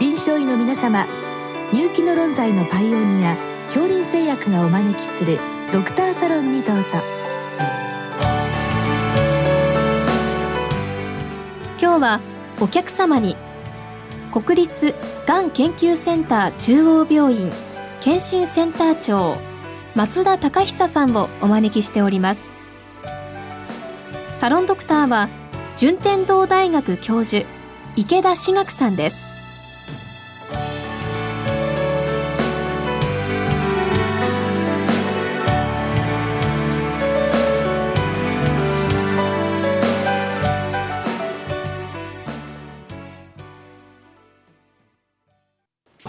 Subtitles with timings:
[0.00, 1.06] 臨床医の皆様
[1.72, 5.38] 入気の論剤のパイオニア恐林製薬がお招きする
[5.72, 6.82] ドクターサロンにどうぞ。
[11.80, 12.20] 今日は
[12.60, 13.36] お客様に
[14.32, 14.94] 国立
[15.26, 17.52] がん研究センター中央病院
[18.00, 19.36] 検診センター長
[19.94, 22.50] 松田隆久さんをお招きしております。
[24.34, 25.28] サロンドクターは
[25.76, 27.46] 順天堂大学教授
[27.94, 29.23] 池田志学さんです。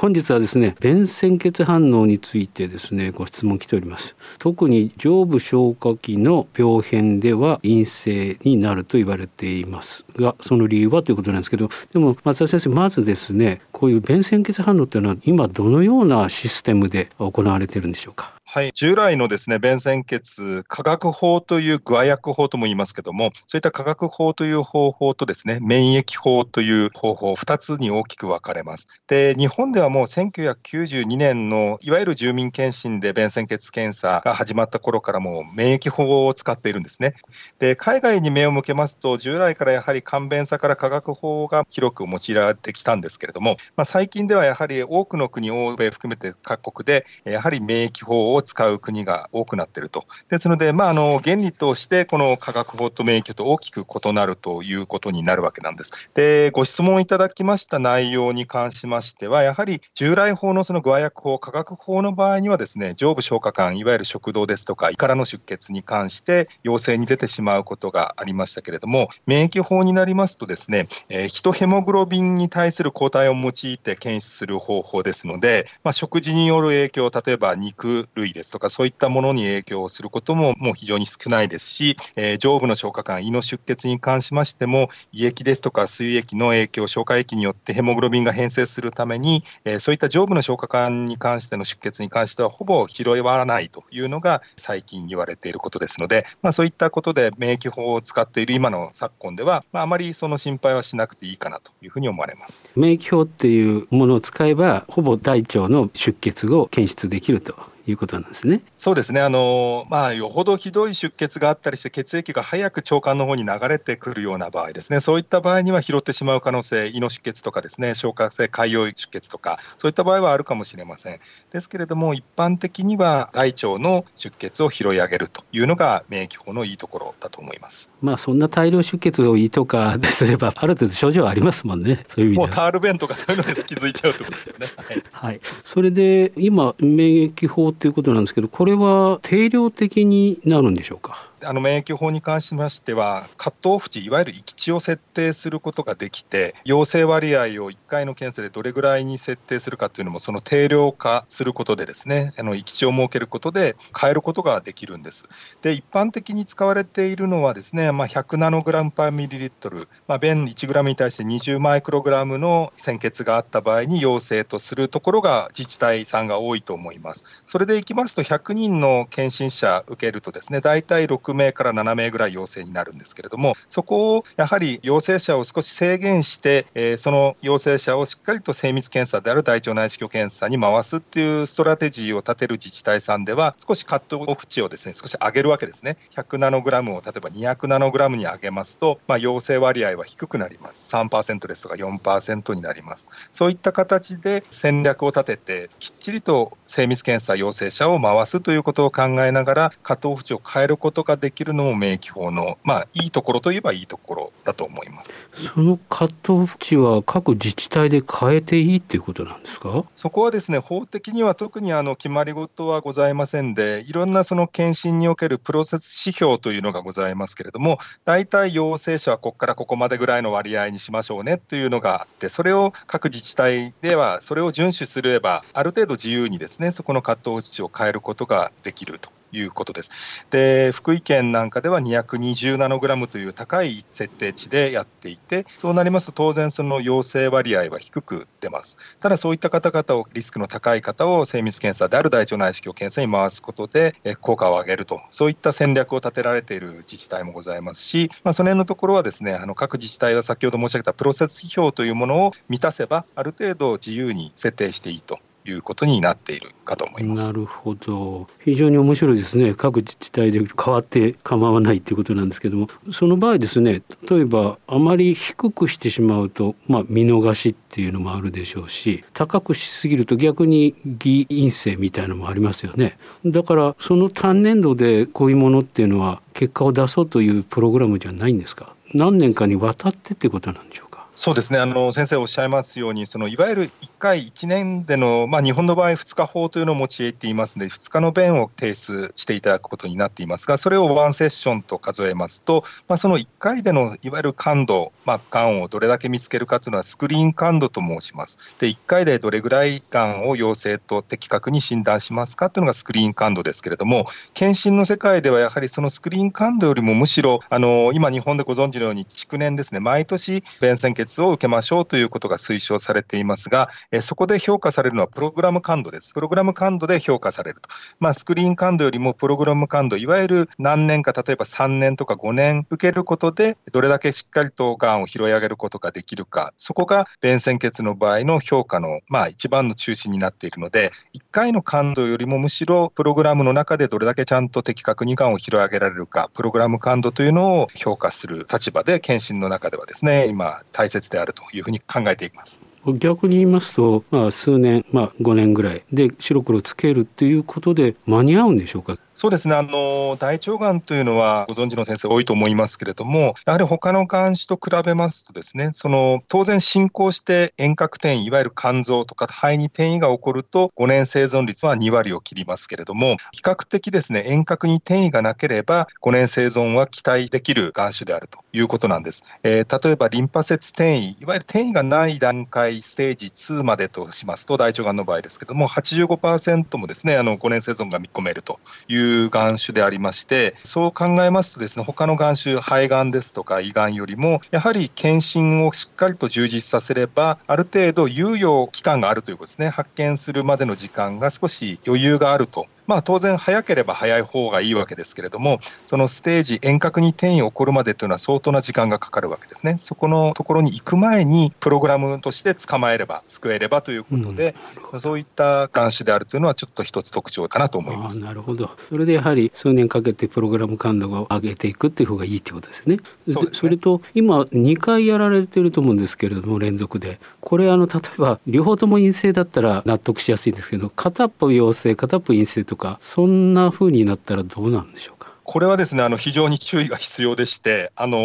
[0.06, 4.16] 本日はですね便潜血反応についてですねご質問来ております。
[4.38, 18.35] 特に上部消化器の病変では陰性になると言われていますがその理由はということなんですけどでも松田先生まずですねこういう便潜血反応っていうのは今どのようなシステムで行われてるんでしょうか？
[18.56, 28.88] はい、従来のですね、便潜血、化学法という具合薬法とも言いますけども、そういった化学法という方法とですね、免疫法という方法、2つに大きく分かれます。
[29.08, 37.16] で、日本ではもう1992年のいわゆる住民検診で便潜血検査が始まった頃からもう免疫法を使っているんですね。
[37.60, 50.06] で、海外に目を向けますと、従来からやはり簡便さから化学法が広く用いられてきたんですけれども、まあ、最近ではやはり多くの国、欧米含めて各国で、やはり免疫法を使う国が多くなっていると。
[50.30, 55.92] ですので、まあ、あの原理としてこの化学法と免疫と大きく異なるということになるわけなんです。
[56.14, 102.70] で、ご質問いただきました内容に関しましては、やはり従来法のその具合薬法、化学法の場合にはですね、上部消化管、いわゆる食道ですとか胃からの出血に関して陽性に出てしまうことがありましたけれども、免疫法になりますとですね、えー、ヒトヘモグロビンに対する抗体を用いて検出する方法ですので、まあ、食事による影響、例えば肉類ですとか、そういったものに影響することももう非常に少ないですし、え、上部の消化管、胃の出血に関しましても、胃液ですとか水液の影響、消化液によってヘモグロビンが変性するために、え、そういった上部の消化管に関しての出血に関しては、ほぼ拾わないというのが最近言われていることですので、まあ、そういったことで免疫法を使っている今の昨今では、まあ、あまりその心配はしなくていいかなというふうに思われます。
[102.76, 107.75] 免疫法っていうものを使えば、ほぼ大腸の出血を検出できると。
[107.88, 108.62] いうことなんですね。
[108.78, 109.22] そうですね。
[109.22, 115.00] あのまあよほどひどい出血があったりして血液が早く腸管の方に流れてくるような場合ですね。
[115.00, 121.20] そういった場合には拾ってしまう可能性、胃の出血とかですね、消化性潰瘍出血とかそういった場合はあるかもしれません。
[121.52, 127.90] ですけれども一般的には大腸の出血を拾い上げるというのが免疫法のいいところだと思います。
[128.02, 132.06] まあそんな大量出血を胃とかですればある程度症状ありますもんね。
[132.10, 134.68] そういう意味でもうタール弁とかそういうので気づいちゃうってことですよね。
[134.76, 135.04] はい。
[135.12, 141.30] はい、それで今免疫法ということなんですけど、これは定量的になるんでしょうか？
[141.46, 155.28] あの免疫法に関しましては、カットオフ値、いわゆる域値を設定することができて、陽性割合を1回の検査でどれぐらいに設定するかというのも、その定量化することで、ですねあの域値を設けることで変えることができるんです。
[155.62, 167.24] で、一般的に使われているのは、ですね、まあ、100ナノグラムパーミリリットル、まあ、便1グラムに対して20マイクログラムの鮮血があった場合に陽性とするところが自治体さんが多いと思います。
[167.46, 185.98] それでいきますと、100人の検診者受けるとですね、大体6名から7名ぐらい陽性になるんですけれども、そこをやはり陽性者を少し制限して、えー、その陽性者をしっかりと精密検査である大腸内視鏡検査に回すっていうストラテジーを立てる自治体さんでは、少しカットオフ値をですね少し上げるわけですね。
[186.16, 190.92] 100ナノグラムを例えば200ナノグラムに上げますと、まあ、陽性割合は低くなります。
[190.94, 193.08] 3%ですとか4%になります。
[193.32, 205.14] そういった形で戦略を立てて、きっちりと精密検査陽性者を回すということを考えながら、カットオフ値を変えることができるのも免疫法の、まあ、いいところといえばいいところだと思います
[205.54, 209.86] そのカットオフ値は各自治体で変えていいっていうことなんですか？
[209.96, 229.10] そこはですね、法的には特にあの決まり事はございませんで、いろんなその検診におけるプロセス指標というのがございますけれども、大体陽性者はここからここまでぐらいの割合にしましょうねというのがあって、それを各自治体では、それを遵守すれば、ある程度自由にですね、そこのカットオフ値を変えることができると。
[229.36, 229.92] いうことです。
[230.30, 238.78] で、福井県なんかでは220ナノグラムという高い設定値でやっていて、そうなりますと当然その陽性割合は低く出ます。
[239.00, 257.28] ただそういった方々を、リスクの高い方を精密検査である大腸内視鏡検査に回すことで、効果を上げると、そういった戦略を立てられている自治体もございますし、まあ、その辺のところはですね、あの各自治体は先ほど申し上げたプロセス指標というものを満たせば、ある程度自由に設定していいということになっているかと思います。
[257.28, 258.28] なるほど。
[258.44, 259.54] 非常に面白いですね。
[259.54, 262.68] 各自治体で変わって構わないということなんですけども。
[262.92, 272.98] その場合ですね例えばあまり低くしてしまうと、まあ、見逃しっていうのもあるでしょうし高くしすぎると逆に偽陰性みたいのもありますよね。
[273.26, 278.76] だからその単年度でこういうものっていうのは結果を出そうというプログラムじゃないんですか？
[278.94, 280.85] 何年かにわたってってことなんでしょう
[281.18, 281.60] そうですね。
[281.60, 298.38] あの先生おっしゃいますようにそのいわゆる1回1年での、まあ、日本の場合2日法というのを用いていますので2日の弁を提出していただくことになっていますがそれをワンセッションと数えますと、まあ、その1回でのいわゆる感度、まあ、がんをどれだけ見つけるかというのはスクリーン感度と申します。
[298.60, 309.80] で1回でどれぐらいがんを陽性と的確に診断しますかというのがスクリーン感度ですけれども検診の世界ではやはりそのスクリーン感度よりもむしろあの今日本でご存知のように築年ですね。
[309.80, 316.14] 毎年便潜血を受けましょうということが推奨されていますが、えそこで評価されるのはプログラム感度です。
[316.14, 317.70] プログラム感度で評価されると。
[318.00, 342.62] まあ、スクリーン感度よりもプログラム感度、いわゆる何年か、例えば3年とか5年受けることで、どれだけしっかりとがんを拾い上げることができるか、そこが便潜血の場合の評価の、まあ、一番の中心になっているので、1回の感度よりもむしろプログラムの中でどれだけちゃんと的確にがんを拾い上げられるか、プログラム感度というのを評価する立場で、検診の中ではですね、今、大切であるというふうに考えています。
[343.00, 348.98] 逆に言いますと、まあ、数年、まあ、5年ぐらいで白黒つけるっていうことで間に合うんでしょうか？
[349.16, 349.56] そうですね。
[349.56, 378.60] あの大腸がんというのはご存知の先生多いと思いますけれどもやはり他のがん種と比べますとですねその当然進行して遠隔転移いわゆる肝臓とか肺に転移が起こると5年生存率は2割を切りますけれども比較的ですね遠隔に転移がなければ5年生存は期待できるがん種であるということなんです、えー、例えばリンパ節転移いわゆる転移がない段階ステージ2までとしますと大腸がんの場合ですけども85%もですねあの5年生存が見込めると
[378.90, 399.78] いういう眼種でありまして、そう考えますとですね、他の眼種、肺がんですとか胃がんよりも、やはり検診をしっかりと充実させれば、ある程度猶予期間があるということですね、発見するまでの時間が少し余裕があるとまあ、当然、早ければ早い方がいいわけですけれども、そのステージ、遠隔に転移起こるまでというのは相当な時間がかかるわけですね。
[399.80, 404.56] そこのところに行く前に、プログラムとして捕まえれば、救えればということで、
[404.92, 413.00] うん、そういった眼種であるというのは、ちょっと一つ特徴かなと思いますなるほど、それでやはり数年かけてプログラム感度を上げていくっていう方がいいってことですね。
[413.32, 417.20] そ、ね、それと、今、2回やられてると思うんですけれども、連続で。
[417.42, 425.15] これ、あの例えば、両方とも陰性だったら納得しやすいんですけど、片っぽ陽性、片っぽ陰性とか、そんな風になったらどうなんでしょう？
[425.46, 428.18] これはですね、あの非常に注意が必要でして、あの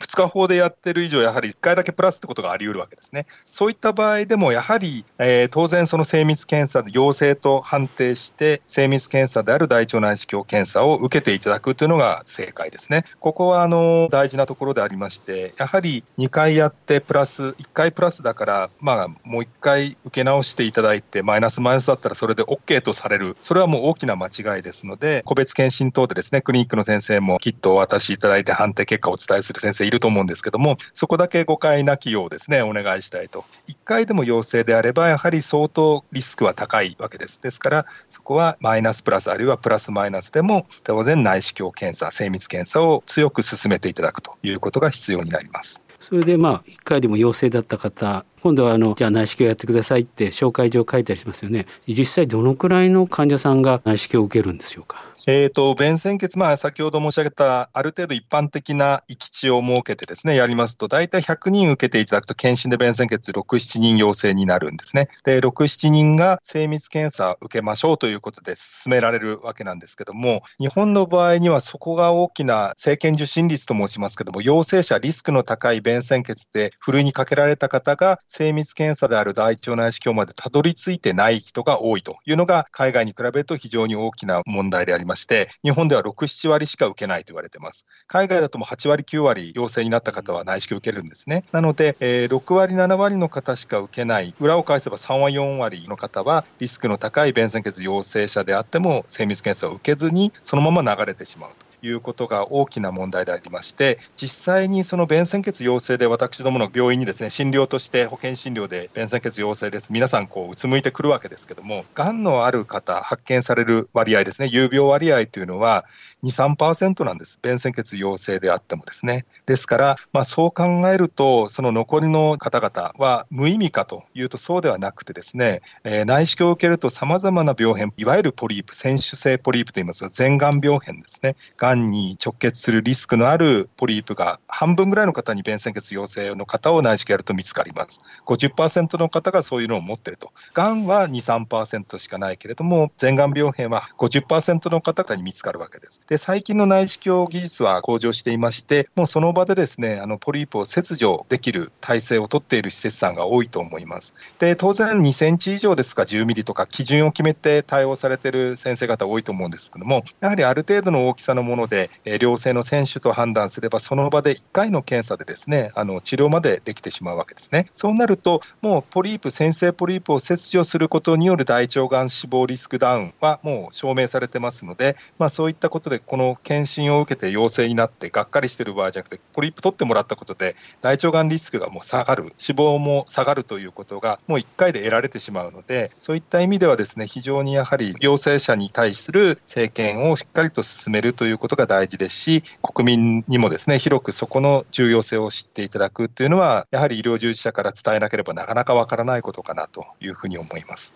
[0.00, 3.26] 2日法でやってる以上、やはり1回だけプラスってことがあり得るわけですね。
[3.44, 13.04] そういった場合でも、やはり、えー、当然、その精密検査で陽性と判定して、精密検査である大腸内視鏡検査を受けていただくというのが正解ですね。
[13.20, 33.44] ここはあの大事なところでありまして、やはり2回やってプラス、1回プラスだから、まあ、もう1回受け直していただいて、マイナスマイナスだったらそれで OK とされる、それはもう大きな間違いですので、個別検診等でですね、クリニックの先生もキットを渡しいただいて判定結果をお伝えする先生いると思うんですけども、そこだけ誤解なきようですね、お願いしたいと。
[33.68, 37.42] 1回でも陽性であれば、やはり相当リスクは高いわけです。
[37.42, 45.82] ですから、そこはマイナスプラス、あるいはプラスマイナスでも、当然内視鏡検査、精密検査を強く進めていただくということが必要になります。
[45.98, 55.11] それでまあ1回でも陽性だった方今度はあのじゃあ内視鏡やってくださいって紹介状書いたりしますよね実際どのくらいの患者さんが内視鏡を受けるんでしょうか？
[55.24, 65.08] えーと、便潜血、まあ、先ほど申し上げたある程度一般的な域値を設けてですねやりますと、大体100人受けていただくと、検診で便潜血6、7人陽性になるんですね。
[65.24, 85.11] で、6、7人が精密検査を受けましょうということで進められるわけなんですけども、日本の場合にはそこが大きな政権受診率と申しますけども、陽性者、リスクの高い便潜血でふるいにかけられた方が、精密検査である大腸内視鏡までたどり着いてない人が多いというのが、海外に比べると非常に大きな問題であります。
[85.12, 87.86] まして、日本では6、7割しか受けないと言われてます。
[88.06, 91.44] 海外だとも8割、9割陽性になった方は内視鏡受けるんですね。
[91.52, 101.71] なので、えー、6割、7割の方しか受けない、裏を返せば3割、4割の方は、リスクの高い便潜血陽性者であっても、精密検査を受けずに、そのまま流れてしまうと。
[101.82, 115.84] いうことが大きな問題でありまして、実際にその便潜血陽性で私どもの病院にですね診療として保険診療で便潜血陽性です、皆さんこううつむいてくるわけですけども、がんのある方、発見される割合ですね、有病割合というのは
[116.22, 119.26] 2、3%なんです、便潜血陽性であってもですね。
[119.46, 138.00] ですから、まあ、そう考えると、その残りの方々は無意味かというとそうではなくてですね、えー、内視鏡を受けるとさまざまな病変、いわゆるポリープ、選手性ポリープといいますが、全がん病変ですね、がんに直結するリスクのあるポリープが半分ぐらいの方に便潜血陽性の方を内視鏡やると見つかります。
[138.26, 140.32] 50%の方がそういうのを持っていると。
[140.54, 146.00] がんは2、3%しかないけれども、全がん病変は50%の方に見つかるわけです。
[146.12, 154.12] で、最近の内視鏡技術は向上していまして、もうその場でですね、あのポリープを切除できる体制を取っている施設さんが多いと思います。
[154.38, 167.68] で、当然2センチ以上ですか、10ミリとか基準を決めて対応されている先生方多いと思うんですけども、やはりある程度の大きさのもので、良性の選手と判断すれば、その場で1回の検査でですね、あの治療までできてしまうわけですね。
[167.72, 200.94] そうなると、もうポリープ、先制ポリープを切除することによる大腸がん死亡リスクダウンはもう証明されてますので、まあ、そういったことで、この検診を受けて陽性になってがっかりしてる場合じゃなくてポリープ取ってもらったことで大腸がんリスクがもう下がる死亡も下がるということがもう1回で得られてしまうのでそういった意味ではですね非常にやはり陽性者に対する政権をしっかりと進めるということが大事ですし国民にもですね広くそこの重要性を知っていただくというのはやはり医療従事者から伝えなければなかなかわからないことかなというふうに思います。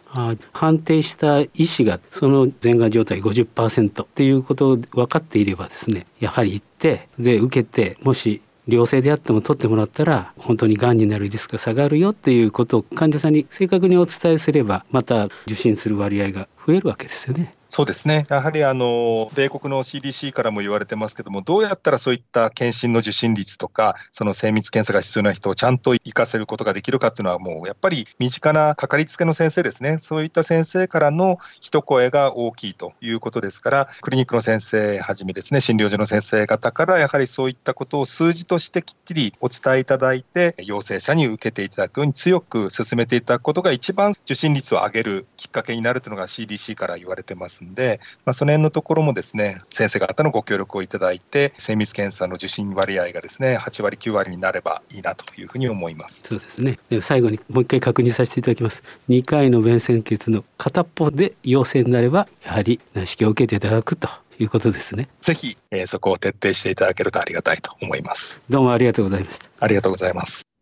[0.53, 17.56] 判定した医師がその全が状態50%っていうことを分かっていればですねやはり行ってで受けてもし良性であっても取ってもらったら本当にがんになるリスクが下がるよっていうことを患者さんに正確にお伝えすればまた受診する割合が増えるわけですよね。
[17.69, 47.56] そうですね、やはりあの米国の CDC からも言われてますけども、どうやったらそういった検診の受診率とか、その精密検査が必要な人をちゃんと活かせることができるかっていうのは、もうやっぱり身近なかかりつけの先生ですね、そういった先生からの一声が大きいということですから、クリニックの先生はじめですね、診療所の先生方から、やはりそういったことを数字としてきっちりお伝えいただいて、陽性者に受けていただくように強く進めていただくことが、一番受診率を上げるきっかけになるというのが CDC から言われてます。
[47.57, 56.23] すんで、まあ、その辺のところもですね先生方のご協力をいただいて精密検査の受診割合がですね8割9割になればいいなというふうに思います。
[56.25, 56.79] そうですね。
[56.89, 58.83] で最後にもう一回確認させていただきます。
[59.09, 64.09] 2回の便潜血の片っぽで陽性になればやはり内視鏡を受けていただくと
[64.39, 65.09] いうことですね。
[65.21, 68.43] ぜひ、えー、そこを徹底していただけるとありがたいと思います。
[68.49, 69.49] どうもありがとうございました。
[69.61, 70.56] ありがとうございます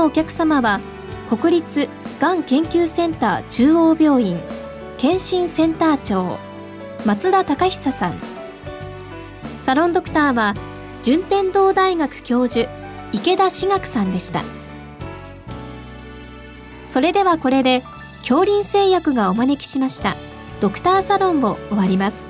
[0.00, 0.80] のお客様は
[1.28, 1.88] 国立
[2.20, 4.40] がん研究センター中央病院
[4.96, 6.38] 検診センター長
[7.04, 8.18] 松田隆久さん。
[9.60, 10.54] サロンドクターは
[11.02, 12.68] 順天堂大学教授
[13.12, 14.42] 池田志学さんでした。
[16.86, 17.82] それではこれで
[18.20, 20.16] 恐林製薬がお招きしました
[20.60, 22.29] ドクターサロンを終わります。